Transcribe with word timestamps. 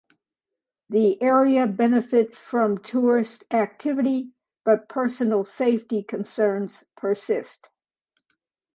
The 0.89 1.21
area 1.21 1.67
benefits 1.67 2.39
from 2.39 2.79
tourist 2.79 3.43
activity 3.51 4.31
but 4.65 4.89
personal 4.89 5.45
safety 5.45 6.01
concerns 6.01 6.83
persist. 6.97 7.69